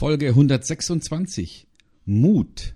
[0.00, 1.66] Folge 126.
[2.06, 2.72] Mut.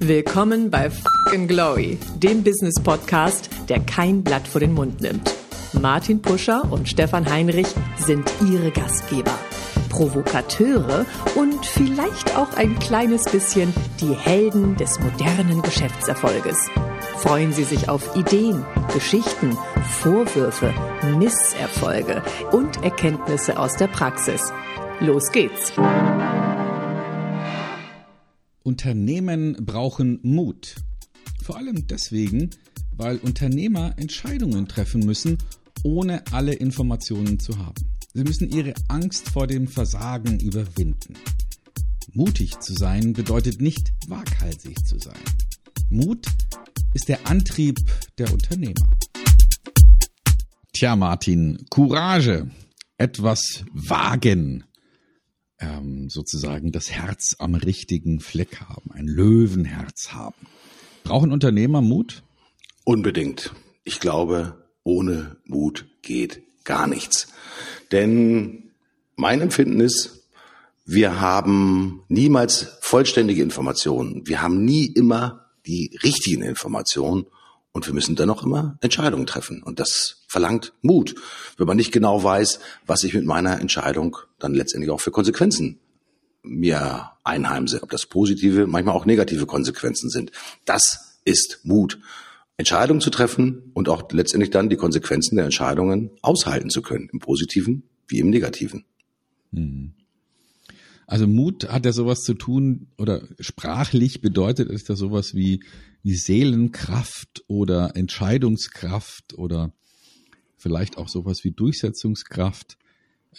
[0.00, 5.34] Willkommen bei Fucking Glory, dem Business Podcast, der kein Blatt vor den Mund nimmt.
[5.72, 9.38] Martin Puscher und Stefan Heinrich sind ihre Gastgeber.
[9.88, 11.06] Provokateure
[11.36, 13.72] und vielleicht auch ein kleines bisschen
[14.02, 16.68] die Helden des modernen Geschäftserfolges.
[17.22, 19.54] Freuen Sie sich auf Ideen, Geschichten,
[20.00, 20.72] Vorwürfe,
[21.18, 24.40] Misserfolge und Erkenntnisse aus der Praxis.
[25.00, 25.70] Los geht's!
[28.62, 30.76] Unternehmen brauchen Mut.
[31.42, 32.48] Vor allem deswegen,
[32.96, 35.36] weil Unternehmer Entscheidungen treffen müssen,
[35.82, 37.84] ohne alle Informationen zu haben.
[38.14, 41.14] Sie müssen ihre Angst vor dem Versagen überwinden.
[42.14, 45.20] Mutig zu sein bedeutet nicht waghalsig zu sein.
[45.90, 46.26] Mut
[46.94, 47.78] ist der Antrieb
[48.18, 48.90] der Unternehmer.
[50.72, 52.50] Tja, Martin, Courage,
[52.96, 54.64] etwas wagen,
[55.58, 60.46] ähm, sozusagen das Herz am richtigen Fleck haben, ein Löwenherz haben.
[61.04, 62.22] Brauchen Unternehmer Mut?
[62.84, 63.52] Unbedingt.
[63.84, 67.28] Ich glaube, ohne Mut geht gar nichts.
[67.92, 68.70] Denn
[69.16, 70.28] mein Empfinden ist,
[70.86, 74.26] wir haben niemals vollständige Informationen.
[74.26, 77.26] Wir haben nie immer die richtigen Informationen
[77.72, 79.62] und wir müssen dennoch immer Entscheidungen treffen.
[79.62, 81.14] Und das verlangt Mut,
[81.56, 85.78] wenn man nicht genau weiß, was ich mit meiner Entscheidung dann letztendlich auch für Konsequenzen
[86.42, 87.82] mir einheimse.
[87.82, 90.32] Ob das positive, manchmal auch negative Konsequenzen sind.
[90.64, 92.00] Das ist Mut.
[92.56, 97.18] Entscheidungen zu treffen und auch letztendlich dann die Konsequenzen der Entscheidungen aushalten zu können, im
[97.18, 98.84] Positiven wie im Negativen.
[99.52, 99.94] Mhm.
[101.10, 105.64] Also Mut hat ja sowas zu tun oder sprachlich bedeutet es da sowas wie,
[106.04, 109.72] wie Seelenkraft oder Entscheidungskraft oder
[110.56, 112.78] vielleicht auch sowas wie Durchsetzungskraft,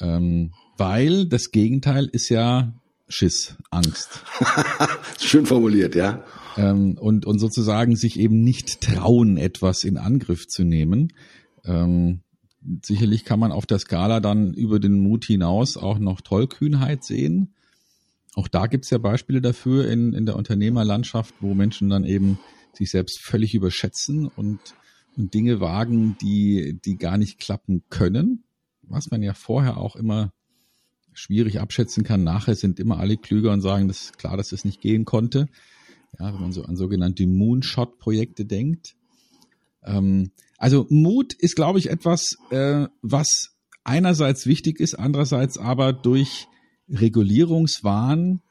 [0.02, 2.74] ähm, weil das Gegenteil ist ja
[3.08, 4.20] Schiss, Angst.
[5.22, 6.26] Schön formuliert, ja.
[6.58, 11.14] Ähm, und, und sozusagen sich eben nicht trauen, etwas in Angriff zu nehmen.
[11.64, 12.20] Ähm,
[12.86, 17.54] sicherlich kann man auf der Skala dann über den Mut hinaus auch noch Tollkühnheit sehen.
[18.36, 22.40] Auch da gibt's ja Beispiele dafür in, in der Unternehmerlandschaft, wo Menschen dann eben
[22.74, 24.60] sich selbst völlig überschätzen und,
[25.18, 28.44] und Dinge wagen, die, die gar nicht klappen können,
[28.84, 30.32] was man ja vorher auch immer
[31.14, 32.24] schwierig abschätzen kann.
[32.24, 35.48] Nachher sind immer alle klüger und sagen, das ist klar, dass es nicht gehen konnte.
[36.20, 38.96] Ja, wenn man so an sogenannte Moonshot-Projekte denkt.
[39.84, 46.48] Ähm, also Mut ist, glaube ich, etwas, äh, was einerseits wichtig ist, andererseits aber durch
[46.92, 48.42] Regulierungswahn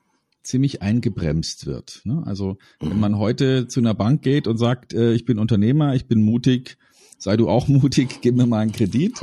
[0.42, 2.00] ziemlich eingebremst wird.
[2.04, 2.22] Ne?
[2.24, 6.06] Also wenn man heute zu einer Bank geht und sagt, äh, ich bin Unternehmer, ich
[6.06, 6.78] bin mutig,
[7.18, 9.20] sei du auch mutig, gib mir mal einen Kredit,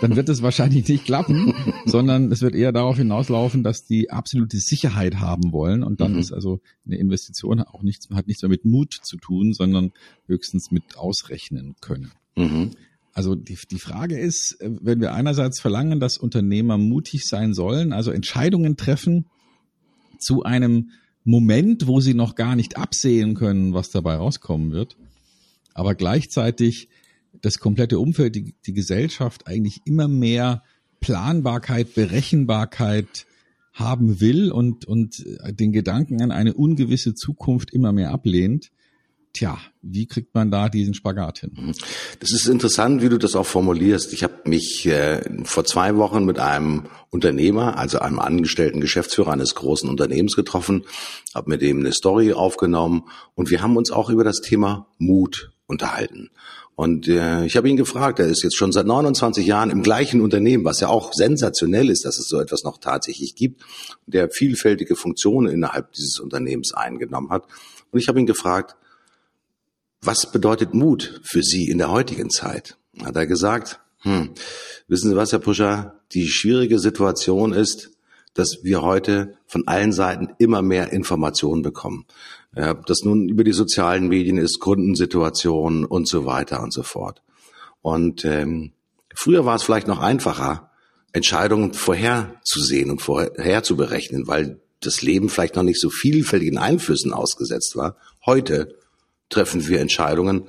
[0.00, 1.52] dann wird es wahrscheinlich nicht klappen,
[1.84, 6.20] sondern es wird eher darauf hinauslaufen, dass die absolute Sicherheit haben wollen und dann mhm.
[6.20, 9.92] ist also eine Investition auch nichts, hat nichts mehr mit Mut zu tun, sondern
[10.26, 12.12] höchstens mit ausrechnen können.
[12.36, 12.70] Mhm.
[13.12, 17.92] Also die, die Frage ist, äh, wenn wir einerseits verlangen, dass Unternehmer mutig sein sollen,
[17.92, 19.26] also Entscheidungen treffen
[20.18, 20.90] zu einem
[21.24, 24.96] Moment, wo sie noch gar nicht absehen können, was dabei rauskommen wird,
[25.74, 26.88] aber gleichzeitig
[27.42, 30.62] das komplette Umfeld, die, die Gesellschaft eigentlich immer mehr
[31.00, 33.26] Planbarkeit, Berechenbarkeit
[33.72, 38.70] haben will und, und den Gedanken an eine ungewisse Zukunft immer mehr ablehnt,
[39.32, 41.74] Tja, wie kriegt man da diesen Spagat hin?
[42.18, 44.12] Das ist interessant, wie du das auch formulierst.
[44.12, 49.54] Ich habe mich äh, vor zwei Wochen mit einem Unternehmer, also einem angestellten Geschäftsführer eines
[49.54, 50.84] großen Unternehmens getroffen,
[51.32, 53.04] habe mit dem eine Story aufgenommen
[53.34, 56.30] und wir haben uns auch über das Thema Mut unterhalten.
[56.74, 60.22] Und äh, ich habe ihn gefragt, er ist jetzt schon seit 29 Jahren im gleichen
[60.22, 63.62] Unternehmen, was ja auch sensationell ist, dass es so etwas noch tatsächlich gibt,
[64.06, 67.44] der vielfältige Funktionen innerhalb dieses Unternehmens eingenommen hat.
[67.90, 68.76] Und ich habe ihn gefragt,
[70.02, 72.76] was bedeutet Mut für Sie in der heutigen Zeit?
[73.02, 74.30] Hat er gesagt, hm,
[74.88, 77.90] wissen Sie was, Herr Puscher, die schwierige Situation ist,
[78.34, 82.06] dass wir heute von allen Seiten immer mehr Informationen bekommen.
[82.56, 87.22] Ja, das nun über die sozialen Medien ist, Kundensituationen und so weiter und so fort.
[87.82, 88.72] Und ähm,
[89.14, 90.70] früher war es vielleicht noch einfacher,
[91.12, 97.12] Entscheidungen vorherzusehen und vorher zu berechnen, weil das Leben vielleicht noch nicht so vielfältigen Einflüssen
[97.12, 97.96] ausgesetzt war.
[98.24, 98.76] Heute
[99.30, 100.48] treffen wir Entscheidungen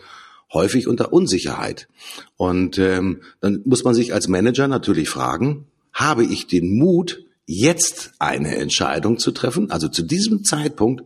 [0.53, 1.87] häufig unter Unsicherheit.
[2.35, 8.11] Und ähm, dann muss man sich als Manager natürlich fragen, habe ich den Mut, jetzt
[8.19, 11.03] eine Entscheidung zu treffen, also zu diesem Zeitpunkt,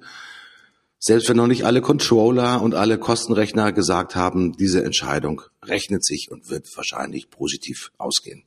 [1.00, 6.30] selbst wenn noch nicht alle Controller und alle Kostenrechner gesagt haben, diese Entscheidung rechnet sich
[6.32, 8.44] und wird wahrscheinlich positiv ausgehen.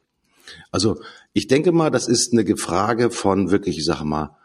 [0.70, 1.00] Also
[1.32, 4.36] ich denke mal, das ist eine Frage von wirklich, ich sage mal,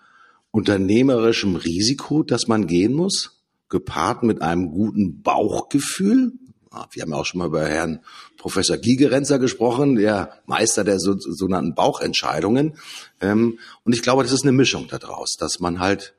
[0.52, 3.43] unternehmerischem Risiko, das man gehen muss,
[3.74, 6.32] gepaart mit einem guten Bauchgefühl.
[6.70, 8.00] Ah, wir haben ja auch schon mal über Herrn
[8.38, 12.78] Professor Gigerenzer gesprochen, der Meister der so, sogenannten Bauchentscheidungen.
[13.20, 16.14] Ähm, und ich glaube, das ist eine Mischung daraus, dass man halt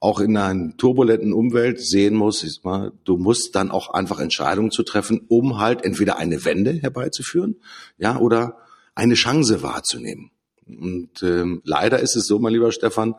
[0.00, 2.60] auch in einer turbulenten Umwelt sehen muss,
[3.04, 7.56] du musst dann auch einfach Entscheidungen zu treffen, um halt entweder eine Wende herbeizuführen,
[7.96, 8.58] ja, oder
[8.94, 10.30] eine Chance wahrzunehmen.
[10.66, 13.14] Und ähm, leider ist es so, mein lieber Stefan,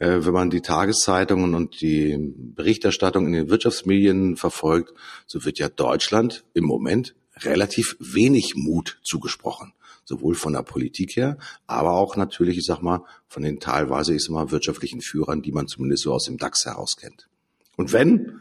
[0.00, 4.94] wenn man die Tageszeitungen und die Berichterstattung in den Wirtschaftsmedien verfolgt,
[5.26, 9.72] so wird ja Deutschland im Moment relativ wenig Mut zugesprochen.
[10.04, 11.38] Sowohl von der Politik her,
[11.68, 15.52] aber auch natürlich, ich sag mal, von den teilweise, ich sag mal, wirtschaftlichen Führern, die
[15.52, 17.28] man zumindest so aus dem DAX heraus kennt.
[17.76, 18.40] Und wenn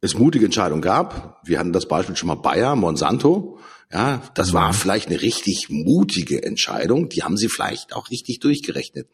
[0.00, 3.58] es mutige Entscheidungen gab, wir hatten das Beispiel schon mal Bayer, Monsanto,
[3.92, 7.08] ja, das war vielleicht eine richtig mutige Entscheidung.
[7.08, 9.08] Die haben sie vielleicht auch richtig durchgerechnet.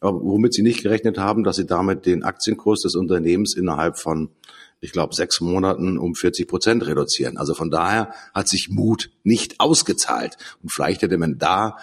[0.00, 4.30] Aber womit sie nicht gerechnet haben, dass sie damit den Aktienkurs des Unternehmens innerhalb von,
[4.80, 7.36] ich glaube, sechs Monaten um 40 Prozent reduzieren.
[7.36, 10.36] Also von daher hat sich Mut nicht ausgezahlt.
[10.60, 11.76] Und vielleicht hätte man da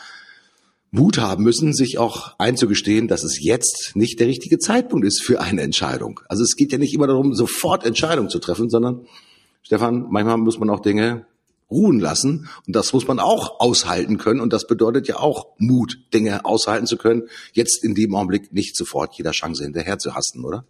[0.95, 5.41] Mut haben müssen, sich auch einzugestehen, dass es jetzt nicht der richtige Zeitpunkt ist für
[5.41, 6.19] eine Entscheidung.
[6.29, 9.07] Also es geht ja nicht immer darum, sofort Entscheidungen zu treffen, sondern
[9.63, 11.25] Stefan, manchmal muss man auch Dinge
[11.71, 12.47] ruhen lassen.
[12.67, 14.39] Und das muss man auch aushalten können.
[14.39, 17.23] Und das bedeutet ja auch Mut, Dinge aushalten zu können,
[17.53, 20.63] jetzt in dem Augenblick nicht sofort jeder Chance hinterher zu hassen, oder?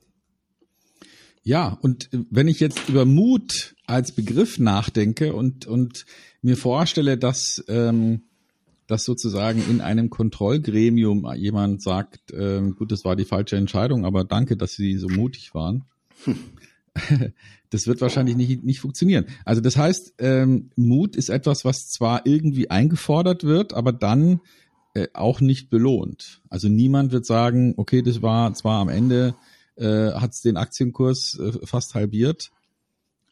[1.44, 6.06] Ja, und wenn ich jetzt über Mut als Begriff nachdenke und, und
[6.42, 8.22] mir vorstelle, dass, ähm,
[8.88, 14.24] dass sozusagen in einem Kontrollgremium jemand sagt, ähm, gut, das war die falsche Entscheidung, aber
[14.24, 15.86] danke, dass Sie so mutig waren.
[17.72, 19.26] Das wird wahrscheinlich nicht, nicht funktionieren.
[19.46, 24.42] Also das heißt, ähm, Mut ist etwas, was zwar irgendwie eingefordert wird, aber dann
[24.94, 26.44] äh, auch nicht belohnt.
[26.50, 29.34] Also niemand wird sagen, okay, das war zwar am Ende,
[29.76, 32.52] äh, hat den Aktienkurs äh, fast halbiert,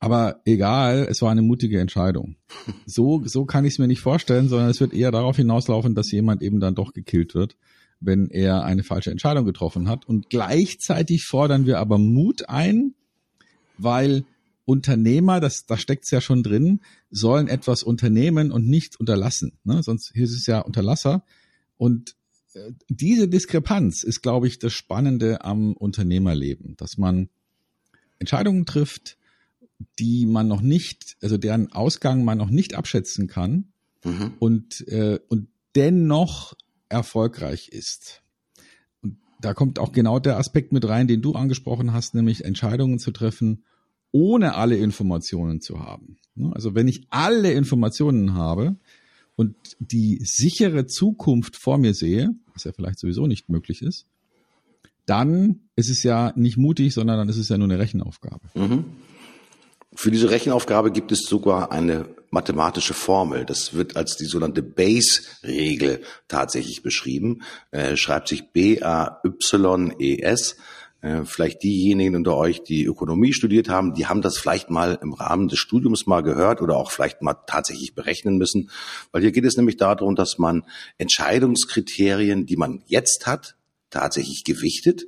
[0.01, 2.36] aber egal, es war eine mutige Entscheidung.
[2.88, 6.12] So, so kann ich es mir nicht vorstellen, sondern es wird eher darauf hinauslaufen, dass
[6.12, 7.56] jemand eben dann doch gekillt wird,
[8.00, 10.07] wenn er eine falsche Entscheidung getroffen hat.
[10.07, 12.95] Und gleichzeitig fordern wir aber Mut ein,
[13.77, 14.25] weil
[14.65, 16.81] Unternehmer, das, da steckt es ja schon drin,
[17.12, 19.59] sollen etwas unternehmen und nicht unterlassen.
[19.63, 19.83] Ne?
[19.83, 21.24] Sonst hieß es ja Unterlasser.
[21.77, 22.15] Und
[22.53, 27.30] äh, diese Diskrepanz ist, glaube ich, das Spannende am Unternehmerleben, dass man
[28.18, 29.18] Entscheidungen trifft,
[29.99, 33.71] die man noch nicht, also deren Ausgang man noch nicht abschätzen kann
[34.03, 34.33] mhm.
[34.39, 36.53] und, äh, und dennoch
[36.89, 38.21] erfolgreich ist.
[39.01, 42.99] Und da kommt auch genau der Aspekt mit rein, den du angesprochen hast, nämlich Entscheidungen
[42.99, 43.63] zu treffen,
[44.11, 46.17] ohne alle Informationen zu haben.
[46.35, 46.51] Ne?
[46.53, 48.75] Also wenn ich alle Informationen habe
[49.35, 54.05] und die sichere Zukunft vor mir sehe, was ja vielleicht sowieso nicht möglich ist,
[55.05, 58.47] dann ist es ja nicht mutig, sondern dann ist es ja nur eine Rechenaufgabe.
[58.53, 58.85] Mhm.
[59.93, 63.43] Für diese Rechenaufgabe gibt es sogar eine mathematische Formel.
[63.45, 67.41] Das wird als die sogenannte Bayes-Regel tatsächlich beschrieben.
[67.71, 68.85] Äh, schreibt sich B-A-Y-E-S.
[71.01, 75.11] Äh, vielleicht diejenigen unter euch, die Ökonomie studiert haben, die haben das vielleicht mal im
[75.13, 78.69] Rahmen des Studiums mal gehört oder auch vielleicht mal tatsächlich berechnen müssen.
[79.11, 80.63] Weil hier geht es nämlich darum, dass man
[80.99, 83.55] Entscheidungskriterien, die man jetzt hat,
[83.89, 85.03] tatsächlich gewichtet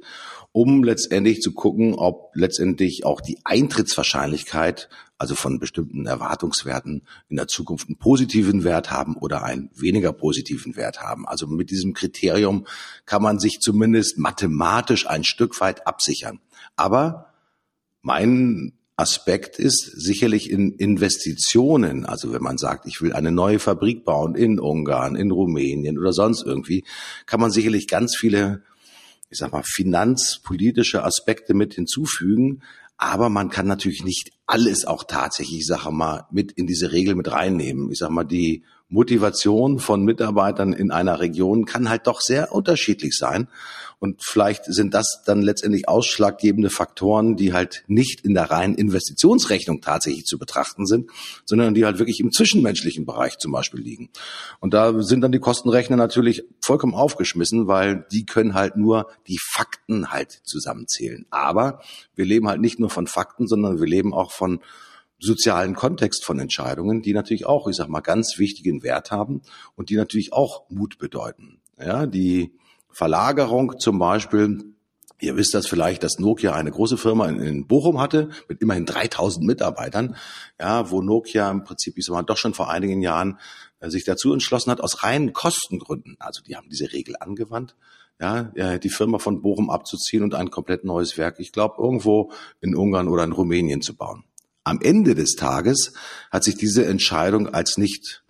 [0.54, 7.48] um letztendlich zu gucken, ob letztendlich auch die Eintrittswahrscheinlichkeit, also von bestimmten Erwartungswerten in der
[7.48, 11.28] Zukunft einen positiven Wert haben oder einen weniger positiven Wert haben.
[11.28, 12.68] Also mit diesem Kriterium
[13.06, 16.40] kann man sich zumindest mathematisch ein Stück weit absichern.
[16.76, 17.34] Aber
[18.04, 22.06] mein Aspekt ist sicherlich in Investitionen.
[22.06, 26.14] Also wenn man sagt, ich will eine neue Fabrik bauen in Ungarn, in Rumänien oder
[26.14, 26.84] sonst irgendwie,
[27.26, 28.62] kann man sicherlich ganz viele
[29.34, 32.62] ich sag mal, finanzpolitische Aspekte mit hinzufügen.
[32.98, 37.16] Aber man kann natürlich nicht alles auch tatsächlich, ich sage mal, mit in diese Regel
[37.16, 37.92] mit reinnehmen.
[37.92, 38.63] Ich sag mal, die
[38.94, 43.48] Motivation von Mitarbeitern in einer Region kann halt doch sehr unterschiedlich sein.
[43.98, 49.82] Und vielleicht sind das dann letztendlich ausschlaggebende Faktoren, die halt nicht in der reinen Investitionsrechnung
[49.82, 51.10] tatsächlich zu betrachten sind,
[51.46, 54.10] sondern die halt wirklich im zwischenmenschlichen Bereich zum Beispiel liegen.
[54.60, 59.40] Und da sind dann die Kostenrechner natürlich vollkommen aufgeschmissen, weil die können halt nur die
[59.42, 61.26] Fakten halt zusammenzählen.
[61.32, 61.82] Aber
[62.14, 64.60] wir leben halt nicht nur von Fakten, sondern wir leben auch von
[65.24, 69.42] sozialen Kontext von Entscheidungen, die natürlich auch, ich sag mal, ganz wichtigen Wert haben
[69.75, 71.62] und die natürlich auch Mut bedeuten.
[71.80, 72.53] Ja, die
[72.89, 74.74] Verlagerung zum Beispiel
[75.24, 79.46] Ihr wisst das vielleicht, dass Nokia eine große Firma in, Bochum hatte mit immerhin 3000
[79.46, 80.18] Mitarbeitern,
[80.60, 83.39] ja, wo Nokia im Prinzip, ich sag mal, doch schon vor einigen Jahren
[83.80, 87.77] äh, sich dazu entschlossen hat, aus reinen Kostengründen, also die haben diese Regel angewandt,
[88.20, 92.34] ja, äh, die Firma von Bochum abzuziehen und ein komplett neues Werk, ich glaube, irgendwo
[92.60, 94.25] in Ungarn oder in Rumänien zu bauen.
[94.63, 95.93] Am Ende des Tages
[96.32, 98.24] hat sich diese Entscheidung als nicht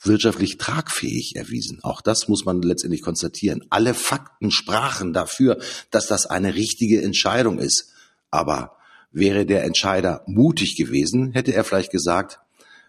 [0.00, 1.80] wirtschaftlich tragfähig erwiesen.
[1.82, 3.64] Auch das muss man letztendlich konstatieren.
[3.70, 5.58] Alle Fakten sprachen dafür,
[5.90, 7.92] dass das eine richtige Entscheidung ist.
[8.30, 8.76] Aber
[9.12, 12.40] wäre der Entscheider mutig gewesen, hätte er vielleicht gesagt,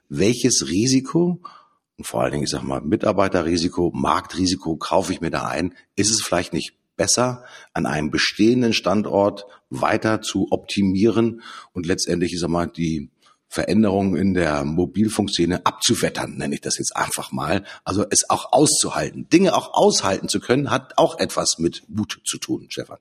[0.10, 1.42] welches Risiko
[1.98, 5.76] und vor allen Dingen, ich sag mal, Mitarbeiterrisiko, Marktrisiko kaufe ich mir da ein?
[5.96, 11.42] Ist es vielleicht nicht besser, an einem bestehenden Standort weiter zu optimieren
[11.74, 13.10] und letztendlich, ich sag mal, die
[13.48, 17.64] Veränderungen in der Mobilfunkszene abzuwettern, nenne ich das jetzt einfach mal.
[17.84, 19.30] Also es auch auszuhalten.
[19.30, 22.98] Dinge auch aushalten zu können, hat auch etwas mit Mut zu tun, Stefan.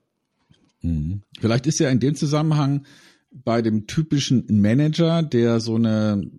[0.81, 1.23] Mhm.
[1.39, 2.85] Vielleicht ist ja in dem Zusammenhang
[3.31, 6.29] bei dem typischen Manager, der so eine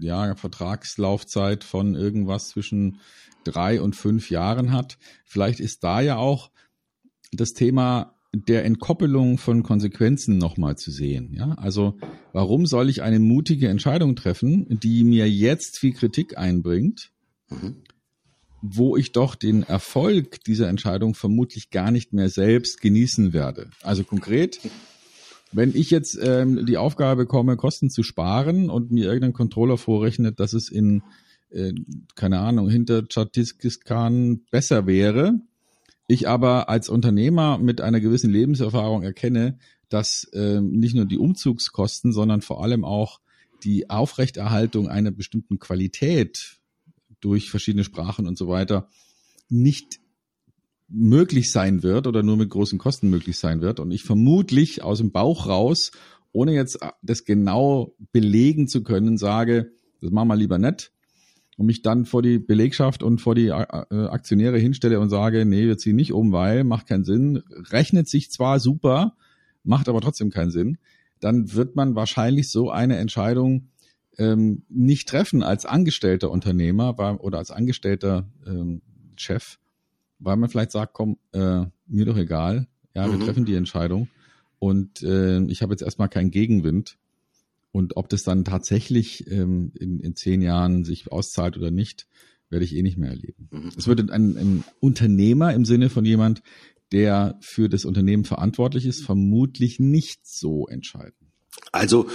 [0.00, 2.98] ja, Vertragslaufzeit von irgendwas zwischen
[3.44, 6.50] drei und fünf Jahren hat, vielleicht ist da ja auch
[7.36, 11.32] das Thema der Entkoppelung von Konsequenzen nochmal zu sehen.
[11.34, 11.96] Ja, also
[12.32, 17.10] warum soll ich eine mutige Entscheidung treffen, die mir jetzt viel Kritik einbringt,
[17.48, 17.76] mhm.
[18.60, 23.70] wo ich doch den Erfolg dieser Entscheidung vermutlich gar nicht mehr selbst genießen werde.
[23.82, 24.58] Also konkret,
[25.52, 30.40] wenn ich jetzt ähm, die Aufgabe bekomme, Kosten zu sparen und mir irgendein Controller vorrechnet,
[30.40, 31.02] dass es in
[31.50, 31.72] äh,
[32.16, 35.34] keine Ahnung hinter Tschadistan besser wäre,
[36.06, 39.58] ich aber als Unternehmer mit einer gewissen Lebenserfahrung erkenne,
[39.88, 43.20] dass äh, nicht nur die Umzugskosten, sondern vor allem auch
[43.62, 46.58] die Aufrechterhaltung einer bestimmten Qualität
[47.20, 48.88] durch verschiedene Sprachen und so weiter
[49.48, 50.00] nicht
[50.88, 53.80] möglich sein wird oder nur mit großen Kosten möglich sein wird.
[53.80, 55.92] Und ich vermutlich aus dem Bauch raus,
[56.32, 60.92] ohne jetzt das genau belegen zu können, sage, das machen wir lieber nicht,
[61.56, 65.66] und mich dann vor die Belegschaft und vor die äh, Aktionäre hinstelle und sage, nee,
[65.66, 69.16] wir ziehen nicht um, weil macht keinen Sinn, rechnet sich zwar super,
[69.62, 70.78] macht aber trotzdem keinen Sinn,
[71.20, 73.68] dann wird man wahrscheinlich so eine Entscheidung
[74.18, 78.82] ähm, nicht treffen als angestellter Unternehmer oder als angestellter ähm,
[79.16, 79.58] Chef,
[80.18, 83.24] weil man vielleicht sagt, komm, äh, mir doch egal, ja, wir mhm.
[83.24, 84.08] treffen die Entscheidung.
[84.58, 86.96] Und äh, ich habe jetzt erstmal keinen Gegenwind
[87.74, 92.06] und ob das dann tatsächlich ähm, in, in zehn Jahren sich auszahlt oder nicht,
[92.48, 93.48] werde ich eh nicht mehr erleben.
[93.50, 93.72] Mhm.
[93.76, 96.40] Es wird ein, ein Unternehmer im Sinne von jemand,
[96.92, 101.32] der für das Unternehmen verantwortlich ist, vermutlich nicht so entscheiden.
[101.72, 102.06] Also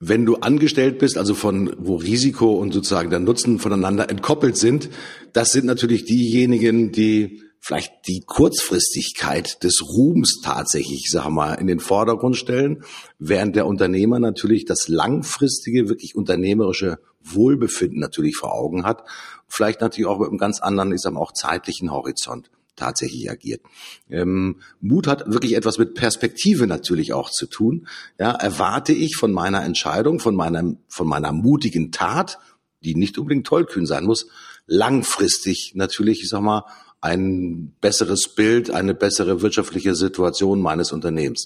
[0.00, 4.88] wenn du angestellt bist, also von wo Risiko und sozusagen der Nutzen voneinander entkoppelt sind,
[5.34, 11.66] das sind natürlich diejenigen, die vielleicht die Kurzfristigkeit des Ruhms tatsächlich, ich sage mal, in
[11.66, 12.84] den Vordergrund stellen,
[13.18, 19.02] während der Unternehmer natürlich das langfristige, wirklich unternehmerische Wohlbefinden natürlich vor Augen hat,
[19.48, 23.62] vielleicht natürlich auch mit einem ganz anderen, ich sage mal, auch zeitlichen Horizont tatsächlich agiert.
[24.08, 27.88] Ähm, Mut hat wirklich etwas mit Perspektive natürlich auch zu tun.
[28.18, 32.38] Ja, erwarte ich von meiner Entscheidung, von meinem, von meiner mutigen Tat,
[32.84, 34.28] die nicht unbedingt tollkühn sein muss,
[34.66, 36.64] langfristig natürlich, ich sag mal,
[37.00, 41.44] ein besseres Bild, eine bessere wirtschaftliche Situation meines Unternehmens.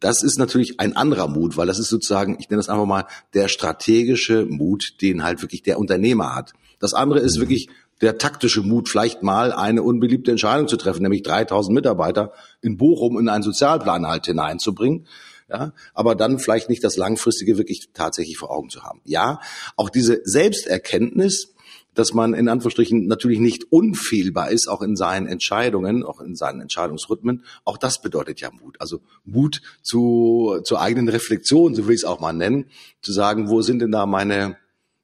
[0.00, 3.06] Das ist natürlich ein anderer Mut, weil das ist sozusagen, ich nenne das einfach mal,
[3.34, 6.52] der strategische Mut, den halt wirklich der Unternehmer hat.
[6.78, 7.68] Das andere ist wirklich
[8.00, 12.32] der taktische Mut, vielleicht mal eine unbeliebte Entscheidung zu treffen, nämlich 3000 Mitarbeiter
[12.62, 15.06] in Bochum in einen Sozialplan halt hineinzubringen.
[15.50, 19.00] Ja, aber dann vielleicht nicht das Langfristige wirklich tatsächlich vor Augen zu haben.
[19.04, 19.40] Ja,
[19.76, 21.54] auch diese Selbsterkenntnis,
[22.00, 26.62] dass man in Anführungsstrichen natürlich nicht unfehlbar ist, auch in seinen Entscheidungen, auch in seinen
[26.62, 27.44] Entscheidungsrhythmen.
[27.66, 28.80] Auch das bedeutet ja Mut.
[28.80, 32.70] Also Mut zu, zur eigenen Reflexion, so will ich es auch mal nennen,
[33.02, 34.56] zu sagen, wo sind denn da meine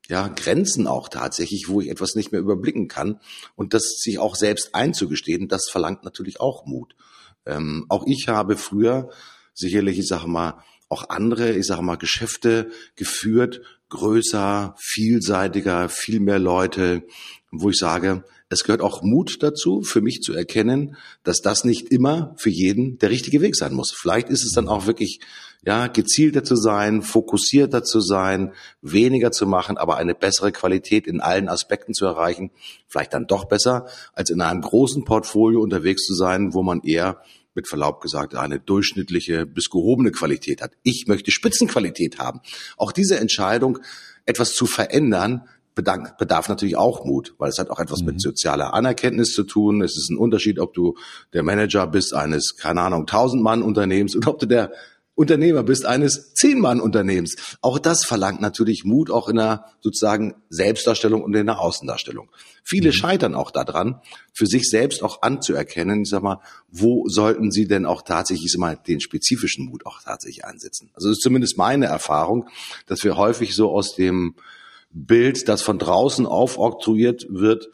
[0.09, 3.21] ja, Grenzen auch tatsächlich, wo ich etwas nicht mehr überblicken kann
[3.57, 6.97] und das sich auch selbst einzugestehen, das verlangt natürlich auch Mut.
[7.45, 9.11] Ähm, auch ich habe früher
[9.53, 16.39] sicherlich, ich sage mal, auch andere, ich sage mal, Geschäfte geführt, größer, vielseitiger, viel mehr
[16.39, 17.03] Leute,
[17.51, 21.91] wo ich sage, es gehört auch Mut dazu, für mich zu erkennen, dass das nicht
[21.91, 23.93] immer für jeden der richtige Weg sein muss.
[23.93, 25.19] Vielleicht ist es dann auch wirklich,
[25.65, 28.53] ja, gezielter zu sein, fokussierter zu sein,
[28.83, 32.53] weniger zu machen, aber eine bessere Qualität in allen Aspekten zu erreichen.
[32.87, 37.21] Vielleicht dann doch besser, als in einem großen Portfolio unterwegs zu sein, wo man eher
[37.57, 40.73] mit Verlaub gesagt eine durchschnittliche bis gehobene Qualität hat.
[40.83, 42.41] Ich möchte Spitzenqualität haben.
[42.77, 43.79] Auch diese Entscheidung,
[44.27, 48.07] etwas zu verändern, bedarf, bedarf natürlich auch Mut, weil es hat auch etwas mhm.
[48.07, 49.83] mit sozialer Anerkenntnis zu tun.
[49.83, 50.97] Es ist ein Unterschied, ob du
[51.33, 54.73] der Manager bist eines, keine Ahnung, tausend Mann Unternehmens oder ob du der
[55.17, 57.57] Unternehmer bist eines Zehn-Mann-Unternehmens.
[57.63, 62.29] Auch das verlangt natürlich Mut, auch in der sozusagen Selbstdarstellung und in der Außendarstellung.
[62.63, 62.93] Viele mhm.
[62.93, 64.01] scheitern auch daran,
[64.35, 68.53] für sich selbst auch anzuerkennen, ich sag mal, wo sollten sie denn auch tatsächlich, ich
[68.53, 70.91] sag mal, den spezifischen Mut auch tatsächlich einsetzen.
[70.93, 72.49] Also das ist zumindest meine Erfahrung,
[72.87, 74.35] dass wir häufig so aus dem
[74.91, 77.71] Bild, das von draußen aufoktroyiert wird,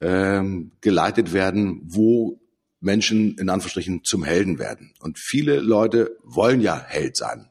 [0.00, 2.40] ähm, geleitet werden, wo
[2.80, 4.94] Menschen in Anführungsstrichen zum Helden werden.
[5.00, 7.50] Und viele Leute wollen ja Held sein.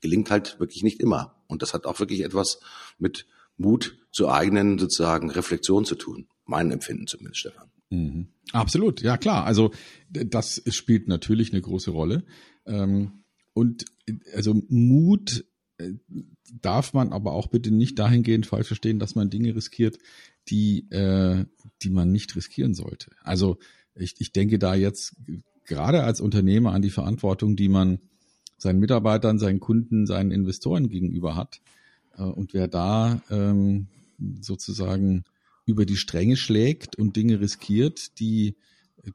[0.00, 1.42] Gelingt halt wirklich nicht immer.
[1.46, 2.60] Und das hat auch wirklich etwas
[2.98, 3.26] mit
[3.56, 6.28] Mut zur eigenen sozusagen Reflexion zu tun.
[6.44, 7.70] Mein Empfinden zumindest, Stefan.
[7.90, 8.28] Mhm.
[8.52, 9.44] Absolut, ja klar.
[9.44, 9.72] Also
[10.08, 12.24] das spielt natürlich eine große Rolle.
[12.66, 13.84] Ähm, und
[14.34, 15.44] also Mut
[15.78, 15.92] äh,
[16.52, 19.98] darf man aber auch bitte nicht dahingehend falsch verstehen, dass man Dinge riskiert,
[20.48, 21.44] die, äh,
[21.82, 23.10] die man nicht riskieren sollte.
[23.22, 23.58] Also
[23.94, 25.14] ich, ich denke da jetzt
[25.66, 28.00] gerade als Unternehmer an die Verantwortung, die man
[28.58, 31.60] seinen Mitarbeitern, seinen Kunden, seinen Investoren gegenüber hat.
[32.16, 33.86] Äh, und wer da ähm,
[34.40, 35.24] sozusagen
[35.66, 38.56] über die Stränge schlägt und Dinge riskiert, die,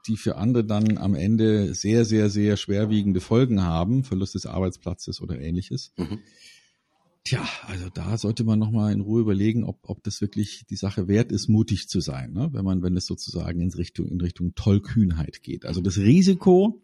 [0.08, 5.22] die für andere dann am Ende sehr, sehr, sehr schwerwiegende Folgen haben, Verlust des Arbeitsplatzes
[5.22, 6.20] oder ähnliches, mhm.
[7.26, 11.08] Tja, also da sollte man nochmal in Ruhe überlegen, ob, ob das wirklich die Sache
[11.08, 12.50] wert ist, mutig zu sein, ne?
[12.54, 15.66] wenn man, wenn es sozusagen in Richtung, in Richtung Tollkühnheit geht.
[15.66, 16.84] Also das Risiko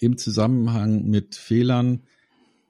[0.00, 2.04] im Zusammenhang mit Fehlern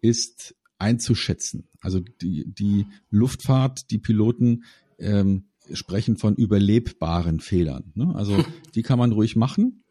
[0.00, 1.68] ist einzuschätzen.
[1.80, 4.64] Also die, die Luftfahrt, die Piloten
[4.98, 7.92] ähm, sprechen von überlebbaren Fehlern.
[7.94, 8.16] Ne?
[8.16, 8.44] Also
[8.74, 9.84] die kann man ruhig machen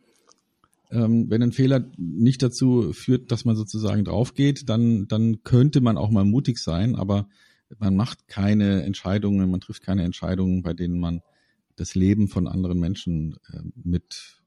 [0.95, 5.97] ähm, wenn ein Fehler nicht dazu führt, dass man sozusagen draufgeht, dann, dann könnte man
[5.97, 7.27] auch mal mutig sein, aber
[7.79, 11.21] man macht keine Entscheidungen, man trifft keine Entscheidungen, bei denen man
[11.75, 14.37] das Leben von anderen Menschen äh, mit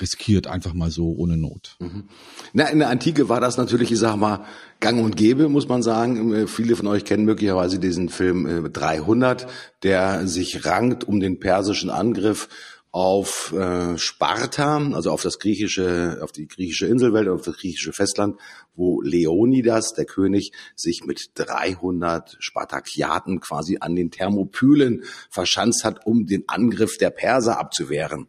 [0.00, 1.76] riskiert, einfach mal so ohne Not.
[1.80, 2.04] Mhm.
[2.52, 4.44] Na, in der Antike war das natürlich, ich sag mal,
[4.80, 6.32] gang und gäbe, muss man sagen.
[6.34, 9.46] Äh, viele von euch kennen möglicherweise diesen Film 300, äh,
[9.84, 12.48] der sich rankt um den persischen Angriff
[12.90, 18.36] auf äh, Sparta, also auf das griechische, auf die griechische Inselwelt, auf das griechische Festland,
[18.74, 26.26] wo Leonidas, der König, sich mit 300 Spartakiaten quasi an den Thermopylen verschanzt hat, um
[26.26, 28.28] den Angriff der Perser abzuwehren.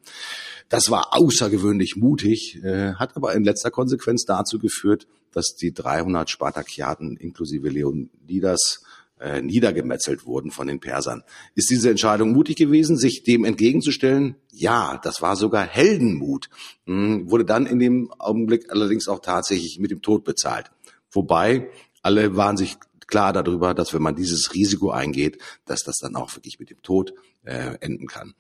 [0.68, 6.30] Das war außergewöhnlich mutig, äh, hat aber in letzter Konsequenz dazu geführt, dass die 300
[6.30, 8.84] Spartakiaten inklusive Leonidas
[9.20, 11.24] äh, niedergemetzelt wurden von den Persern.
[11.56, 14.36] Ist diese Entscheidung mutig gewesen, sich dem entgegenzustellen?
[14.52, 16.50] Ja, das war sogar Heldenmut.
[16.86, 20.72] Hm, wurde dann in dem Augenblick allerdings auch tatsächlich mit dem Tod bezahlt.
[21.12, 21.70] Wobei
[22.02, 22.78] alle waren sich
[23.08, 26.82] klar darüber, dass wenn man dieses Risiko eingeht, dass das dann auch wirklich mit dem
[26.82, 28.36] Tod äh, enden kann.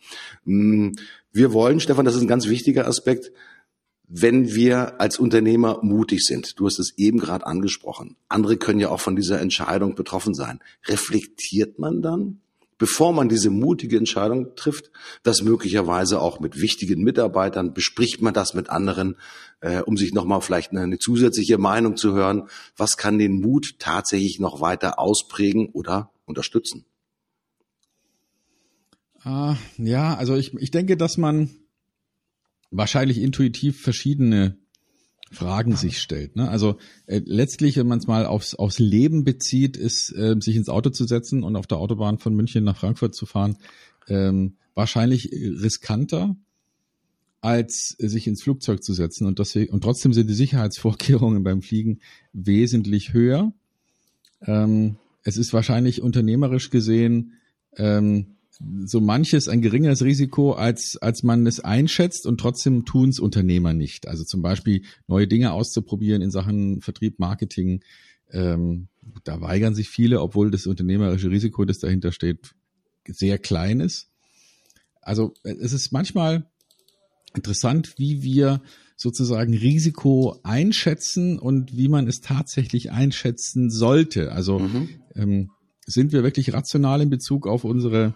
[0.45, 0.95] Hm,
[1.31, 3.31] wir wollen, Stefan, das ist ein ganz wichtiger Aspekt,
[4.09, 8.89] wenn wir als Unternehmer mutig sind, du hast es eben gerade angesprochen, andere können ja
[8.89, 12.41] auch von dieser Entscheidung betroffen sein, reflektiert man dann,
[12.79, 14.89] bevor man diese mutige Entscheidung trifft,
[15.21, 19.15] das möglicherweise auch mit wichtigen Mitarbeitern, bespricht man das mit anderen,
[19.61, 23.75] äh, um sich nochmal vielleicht eine, eine zusätzliche Meinung zu hören, was kann den Mut
[23.77, 26.85] tatsächlich noch weiter ausprägen oder unterstützen?
[29.23, 31.49] Uh, ja, also ich, ich denke, dass man
[32.71, 34.57] wahrscheinlich intuitiv verschiedene
[35.31, 36.35] Fragen sich stellt.
[36.35, 36.49] Ne?
[36.49, 40.69] Also äh, letztlich, wenn man es mal aufs, aufs Leben bezieht, ist äh, sich ins
[40.69, 43.57] Auto zu setzen und auf der Autobahn von München nach Frankfurt zu fahren,
[44.07, 46.35] ähm, wahrscheinlich riskanter
[47.41, 51.99] als sich ins Flugzeug zu setzen und deswegen und trotzdem sind die Sicherheitsvorkehrungen beim Fliegen
[52.33, 53.53] wesentlich höher.
[54.41, 57.33] Ähm, es ist wahrscheinlich unternehmerisch gesehen
[57.77, 58.35] ähm,
[58.85, 63.73] so manches ein geringeres Risiko, als, als man es einschätzt und trotzdem tun es Unternehmer
[63.73, 64.07] nicht.
[64.07, 67.81] Also zum Beispiel neue Dinge auszuprobieren in Sachen Vertrieb, Marketing.
[68.31, 68.89] Ähm,
[69.23, 72.53] da weigern sich viele, obwohl das unternehmerische Risiko, das dahinter steht,
[73.07, 74.09] sehr klein ist.
[75.01, 76.45] Also es ist manchmal
[77.33, 78.61] interessant, wie wir
[78.97, 84.33] sozusagen Risiko einschätzen und wie man es tatsächlich einschätzen sollte.
[84.33, 84.89] Also mhm.
[85.15, 85.51] ähm,
[85.85, 88.15] sind wir wirklich rational in Bezug auf unsere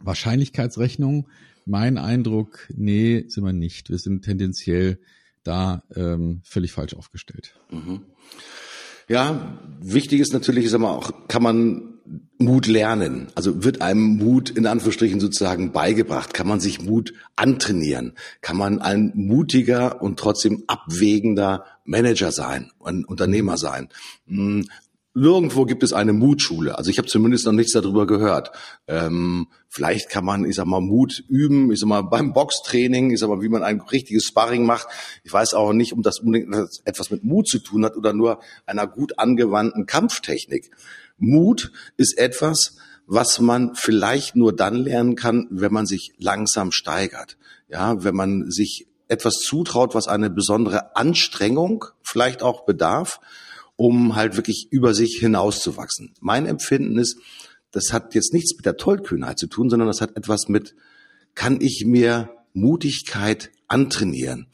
[0.00, 1.28] Wahrscheinlichkeitsrechnung,
[1.64, 3.90] mein Eindruck, nee, sind wir nicht.
[3.90, 4.98] Wir sind tendenziell
[5.42, 7.58] da ähm, völlig falsch aufgestellt.
[7.70, 8.02] Mhm.
[9.08, 11.96] Ja, wichtig ist natürlich, ist aber auch, kann man
[12.38, 13.28] Mut lernen?
[13.34, 16.34] Also wird einem Mut in Anführungsstrichen sozusagen beigebracht?
[16.34, 18.12] Kann man sich Mut antrainieren?
[18.40, 23.88] Kann man ein mutiger und trotzdem abwägender Manager sein, ein Unternehmer sein?
[25.16, 26.76] Nirgendwo gibt es eine Mutschule.
[26.76, 28.50] Also ich habe zumindest noch nichts darüber gehört.
[28.86, 31.72] Ähm, vielleicht kann man, ich sag mal, Mut üben.
[31.72, 34.88] Ich sag mal, beim Boxtraining, ich sag mal, wie man ein richtiges Sparring macht.
[35.24, 38.40] Ich weiß auch nicht, ob das unbedingt etwas mit Mut zu tun hat oder nur
[38.66, 40.70] einer gut angewandten Kampftechnik.
[41.16, 42.76] Mut ist etwas,
[43.06, 47.38] was man vielleicht nur dann lernen kann, wenn man sich langsam steigert.
[47.70, 53.18] Ja, wenn man sich etwas zutraut, was eine besondere Anstrengung vielleicht auch bedarf
[53.76, 56.14] um halt wirklich über sich hinauszuwachsen.
[56.20, 57.18] Mein Empfinden ist,
[57.70, 60.74] das hat jetzt nichts mit der Tollkühnheit zu tun, sondern das hat etwas mit,
[61.34, 64.48] kann ich mir Mutigkeit antrainieren?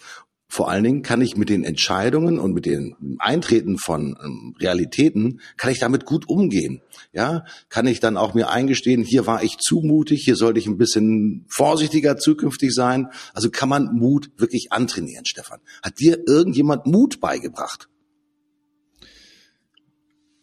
[0.48, 5.40] Vor allen Dingen kann ich mit den Entscheidungen und mit den Eintreten von ähm, Realitäten,
[5.56, 6.82] kann ich damit gut umgehen.
[7.14, 10.66] Ja, kann ich dann auch mir eingestehen, hier war ich zu mutig, hier sollte ich
[10.66, 13.08] ein bisschen vorsichtiger zukünftig sein.
[13.32, 15.60] Also kann man Mut wirklich antrainieren, Stefan.
[15.82, 17.88] Hat dir irgendjemand Mut beigebracht?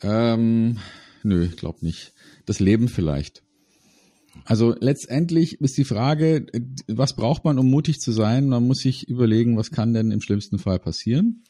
[0.02, 0.78] Ähm,
[1.24, 2.14] nö, ich glaube nicht.
[2.46, 3.44] Das Leben vielleicht.
[4.46, 6.46] Also letztendlich ist die Frage,
[6.88, 8.48] was braucht man, um mutig zu sein?
[8.48, 11.44] Man muss sich überlegen, was kann denn im schlimmsten Fall passieren?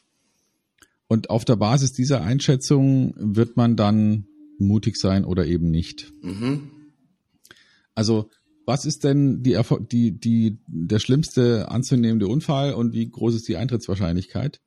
[1.06, 4.26] Und auf der Basis dieser Einschätzung wird man dann
[4.58, 6.12] mutig sein oder eben nicht.
[6.22, 6.70] Mhm.
[7.94, 8.30] Also
[8.66, 9.58] was ist denn die,
[9.90, 14.60] die, die, der schlimmste anzunehmende Unfall und wie groß ist die Eintrittswahrscheinlichkeit?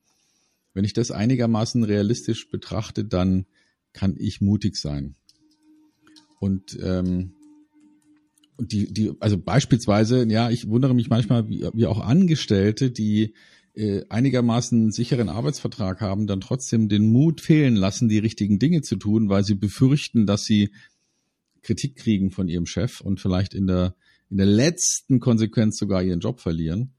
[0.74, 3.46] Wenn ich das einigermaßen realistisch betrachte, dann
[3.94, 5.16] kann ich mutig sein.
[6.40, 7.34] Und ähm,
[8.56, 13.34] und die, die, also beispielsweise, ja, ich wundere mich manchmal, wie, wie auch Angestellte, die
[13.74, 18.96] äh, einigermaßen sicheren Arbeitsvertrag haben, dann trotzdem den Mut fehlen lassen, die richtigen Dinge zu
[18.96, 20.70] tun, weil sie befürchten, dass sie
[21.64, 23.96] Kritik kriegen von ihrem Chef und vielleicht in der,
[24.30, 26.94] in der letzten Konsequenz sogar ihren Job verlieren.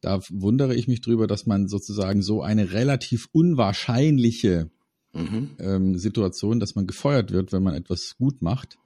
[0.00, 4.70] Da wundere ich mich drüber, dass man sozusagen so eine relativ unwahrscheinliche
[5.12, 5.50] mhm.
[5.58, 8.78] ähm, Situation, dass man gefeuert wird, wenn man etwas gut macht.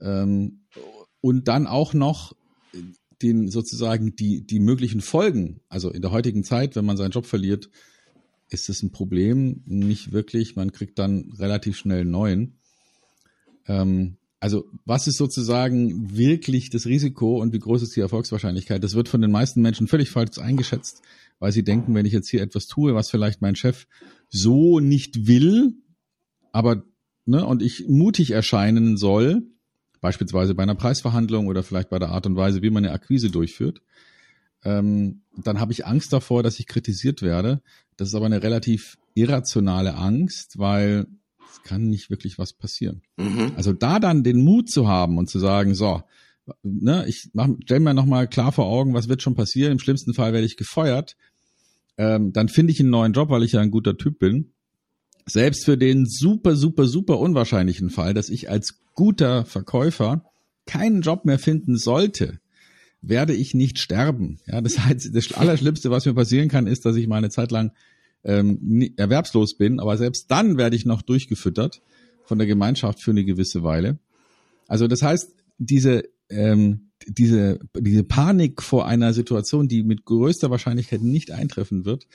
[0.00, 0.60] Ähm,
[1.20, 2.34] und dann auch noch
[3.22, 5.60] den sozusagen die, die möglichen Folgen.
[5.68, 7.68] Also in der heutigen Zeit, wenn man seinen Job verliert,
[8.48, 9.62] ist es ein Problem.
[9.66, 10.56] Nicht wirklich.
[10.56, 12.58] Man kriegt dann relativ schnell einen neuen.
[13.66, 18.82] Ähm, also was ist sozusagen wirklich das Risiko und wie groß ist die Erfolgswahrscheinlichkeit?
[18.82, 21.02] Das wird von den meisten Menschen völlig falsch eingeschätzt,
[21.38, 23.86] weil sie denken, wenn ich jetzt hier etwas tue, was vielleicht mein Chef
[24.30, 25.74] so nicht will,
[26.52, 26.84] aber
[27.26, 29.42] ne, und ich mutig erscheinen soll,
[30.00, 33.30] beispielsweise bei einer Preisverhandlung oder vielleicht bei der Art und Weise, wie man eine Akquise
[33.30, 33.82] durchführt,
[34.64, 37.62] ähm, dann habe ich Angst davor, dass ich kritisiert werde.
[37.96, 41.06] Das ist aber eine relativ irrationale Angst, weil
[41.52, 43.02] es kann nicht wirklich was passieren.
[43.16, 43.52] Mhm.
[43.56, 46.02] Also da dann den Mut zu haben und zu sagen, so,
[46.62, 47.30] ne, ich
[47.64, 49.72] stelle mir nochmal klar vor Augen, was wird schon passieren.
[49.72, 51.16] Im schlimmsten Fall werde ich gefeuert
[52.00, 54.52] ähm, dann finde ich einen neuen Job, weil ich ja ein guter Typ bin.
[55.26, 60.24] Selbst für den super, super, super unwahrscheinlichen Fall, dass ich als guter Verkäufer
[60.64, 62.40] keinen Job mehr finden sollte,
[63.02, 64.38] werde ich nicht sterben.
[64.46, 67.50] Ja, das heißt, das Allerschlimmste, was mir passieren kann, ist, dass ich mal eine Zeit
[67.50, 67.72] lang
[68.24, 71.82] ähm, erwerbslos bin, aber selbst dann werde ich noch durchgefüttert
[72.24, 73.98] von der Gemeinschaft für eine gewisse Weile.
[74.68, 81.02] Also das heißt, diese ähm, diese, diese Panik vor einer Situation, die mit größter Wahrscheinlichkeit
[81.02, 82.06] nicht eintreffen wird,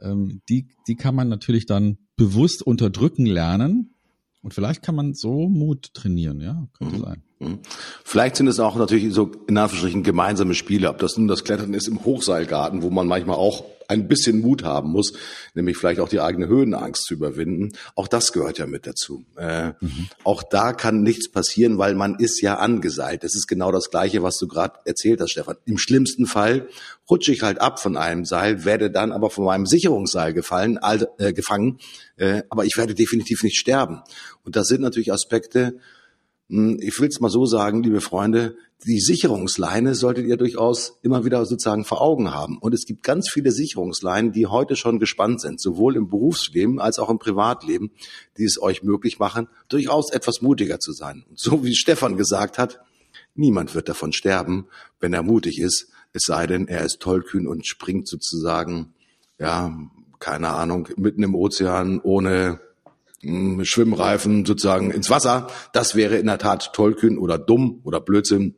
[0.00, 3.94] ähm, die, die kann man natürlich dann bewusst unterdrücken lernen.
[4.42, 7.00] Und vielleicht kann man so Mut trainieren, ja, könnte mhm.
[7.00, 7.22] sein.
[7.38, 7.58] Mhm.
[8.04, 11.72] Vielleicht sind es auch natürlich so in Anführungsstrichen gemeinsame Spiele, ob das nun das Klettern
[11.72, 15.12] ist im Hochseilgarten, wo man manchmal auch ein bisschen Mut haben muss,
[15.54, 17.72] nämlich vielleicht auch die eigene Höhenangst zu überwinden.
[17.94, 19.24] Auch das gehört ja mit dazu.
[19.36, 20.08] Äh, mhm.
[20.24, 23.24] Auch da kann nichts passieren, weil man ist ja angeseilt.
[23.24, 25.56] Das ist genau das Gleiche, was du gerade erzählt hast, Stefan.
[25.64, 26.68] Im schlimmsten Fall
[27.10, 30.78] rutsche ich halt ab von einem Seil, werde dann aber von meinem Sicherungsseil gefallen,
[31.18, 31.78] äh, gefangen,
[32.16, 34.02] äh, aber ich werde definitiv nicht sterben.
[34.44, 35.78] Und das sind natürlich Aspekte,
[36.48, 41.46] ich will es mal so sagen, liebe Freunde, die Sicherungsleine solltet ihr durchaus immer wieder
[41.46, 42.58] sozusagen vor Augen haben.
[42.58, 46.98] Und es gibt ganz viele Sicherungsleinen, die heute schon gespannt sind, sowohl im Berufsleben als
[46.98, 47.92] auch im Privatleben,
[48.36, 51.24] die es euch möglich machen, durchaus etwas mutiger zu sein.
[51.30, 52.80] Und so wie Stefan gesagt hat,
[53.34, 54.66] niemand wird davon sterben,
[55.00, 58.94] wenn er mutig ist, es sei denn, er ist tollkühn und springt sozusagen,
[59.38, 59.76] ja,
[60.20, 62.60] keine Ahnung, mitten im Ozean ohne
[63.64, 65.48] Schwimmreifen sozusagen ins Wasser.
[65.72, 68.56] Das wäre in der Tat tollkühn oder dumm oder Blödsinn.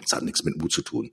[0.00, 1.12] Das hat nichts mit Mut zu tun.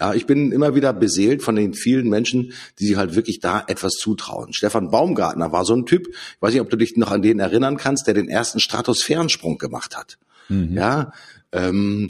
[0.00, 3.62] Ja, ich bin immer wieder beseelt von den vielen Menschen, die sich halt wirklich da
[3.66, 4.52] etwas zutrauen.
[4.52, 7.40] Stefan Baumgartner war so ein Typ, ich weiß nicht, ob du dich noch an den
[7.40, 10.18] erinnern kannst, der den ersten Stratosphärensprung gemacht hat.
[10.48, 10.74] Mhm.
[10.74, 11.12] Ja,
[11.52, 12.08] ähm,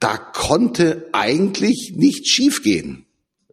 [0.00, 3.04] da konnte eigentlich nicht schiefgehen.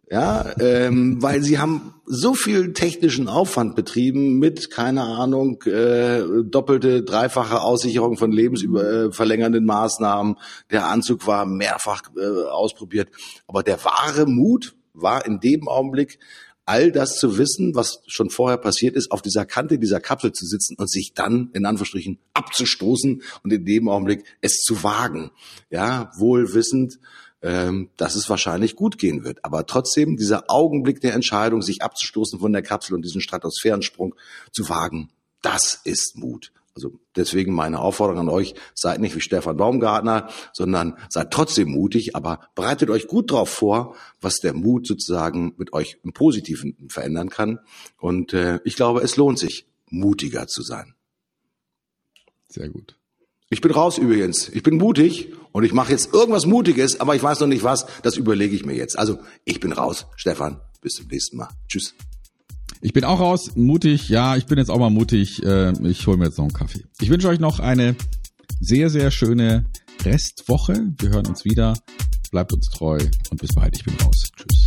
[0.08, 7.02] Ja, ähm, weil sie haben so viel technischen Aufwand betrieben mit, keine Ahnung, äh, doppelte,
[7.02, 10.36] dreifache Aussicherung von lebensverlängernden äh, Maßnahmen.
[10.70, 13.08] Der Anzug war mehrfach äh, ausprobiert.
[13.48, 16.20] Aber der wahre Mut war in dem Augenblick,
[16.66, 20.46] all das zu wissen, was schon vorher passiert ist, auf dieser Kante dieser Kapsel zu
[20.46, 25.30] sitzen und sich dann in Anführungsstrichen abzustoßen und in dem Augenblick es zu wagen.
[25.70, 26.98] Ja, wohl wissend,
[27.46, 29.44] ähm, dass es wahrscheinlich gut gehen wird.
[29.44, 34.16] Aber trotzdem dieser Augenblick der Entscheidung, sich abzustoßen von der Kapsel und diesen Stratosphärensprung
[34.50, 35.10] zu wagen,
[35.42, 36.52] das ist Mut.
[36.74, 42.16] Also deswegen meine Aufforderung an euch, seid nicht wie Stefan Baumgartner, sondern seid trotzdem mutig,
[42.16, 47.30] aber bereitet euch gut darauf vor, was der Mut sozusagen mit euch im Positiven verändern
[47.30, 47.60] kann.
[47.96, 50.96] Und äh, ich glaube, es lohnt sich, mutiger zu sein.
[52.48, 52.95] Sehr gut.
[53.48, 54.48] Ich bin raus übrigens.
[54.48, 57.86] Ich bin mutig und ich mache jetzt irgendwas Mutiges, aber ich weiß noch nicht was.
[58.02, 58.98] Das überlege ich mir jetzt.
[58.98, 60.06] Also ich bin raus.
[60.16, 61.48] Stefan, bis zum nächsten Mal.
[61.68, 61.94] Tschüss.
[62.80, 64.08] Ich bin auch raus, mutig.
[64.08, 65.44] Ja, ich bin jetzt auch mal mutig.
[65.44, 66.84] Äh, ich hole mir jetzt noch einen Kaffee.
[67.00, 67.94] Ich wünsche euch noch eine
[68.60, 69.66] sehr, sehr schöne
[70.04, 70.92] Restwoche.
[70.98, 71.74] Wir hören uns wieder.
[72.32, 72.98] Bleibt uns treu
[73.30, 73.76] und bis bald.
[73.76, 74.24] Ich bin raus.
[74.36, 74.65] Tschüss.